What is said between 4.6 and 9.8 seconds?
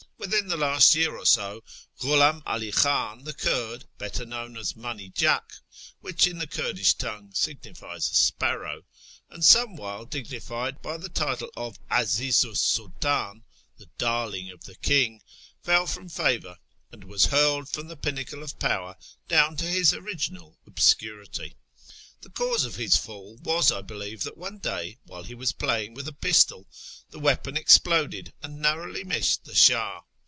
Manijak" (which, in the Kurdish tongue, signifies a sparrow), and some